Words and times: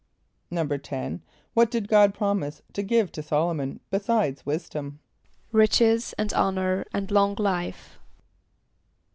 = 0.27 0.51
=10.= 0.51 1.19
What 1.53 1.69
did 1.69 1.87
God 1.87 2.15
promise 2.15 2.63
to 2.73 2.81
give 2.81 3.11
to 3.11 3.21
S[)o]l´o 3.21 3.55
mon 3.55 3.81
besides 3.91 4.43
wisdom? 4.47 4.97
=Riches, 5.51 6.13
and 6.17 6.33
honor, 6.33 6.85
and 6.91 7.11
long 7.11 7.35
life. 7.37 7.99